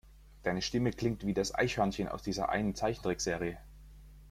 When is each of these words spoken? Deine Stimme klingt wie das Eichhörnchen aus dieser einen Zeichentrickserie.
Deine 0.41 0.63
Stimme 0.63 0.89
klingt 0.89 1.27
wie 1.27 1.33
das 1.35 1.53
Eichhörnchen 1.53 2.07
aus 2.07 2.23
dieser 2.23 2.49
einen 2.49 2.73
Zeichentrickserie. 2.73 3.59